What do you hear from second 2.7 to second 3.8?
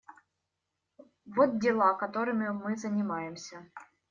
занимаемся.